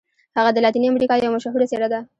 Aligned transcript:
هغه 0.37 0.49
د 0.53 0.57
لاتیني 0.65 0.87
امریکا 0.89 1.13
یوه 1.17 1.33
مشهوره 1.35 1.65
څیره 1.71 1.87
ده. 1.93 1.99